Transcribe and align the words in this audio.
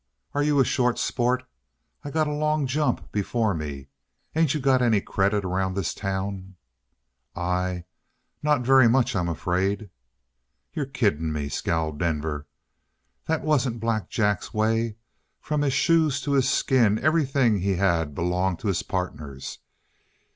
Are 0.33 0.41
you 0.41 0.59
a 0.59 0.65
short 0.65 0.97
sport? 0.97 1.43
I 2.03 2.09
got 2.09 2.25
a 2.25 2.31
long 2.33 2.65
jump 2.65 3.11
before 3.11 3.53
me. 3.53 3.89
Ain't 4.35 4.55
you 4.55 4.59
got 4.59 4.81
any 4.81 4.99
credit 4.99 5.45
around 5.45 5.75
this 5.75 5.93
town?" 5.93 6.55
"I 7.35 7.83
not 8.41 8.61
very 8.65 8.89
much, 8.89 9.15
I'm 9.15 9.29
afraid." 9.29 9.91
"You're 10.73 10.87
kidding 10.87 11.31
me," 11.31 11.49
scowled 11.49 11.99
Denver. 11.99 12.47
"That 13.27 13.43
wasn't 13.43 13.79
Black 13.79 14.09
Jack's 14.09 14.51
way. 14.55 14.95
From 15.39 15.61
his 15.61 15.73
shoes 15.73 16.19
to 16.21 16.31
his 16.31 16.49
skin 16.49 16.97
everything 16.97 17.59
he 17.59 17.75
had 17.75 18.15
belonged 18.15 18.57
to 18.61 18.69
his 18.69 18.81
partners. 18.81 19.59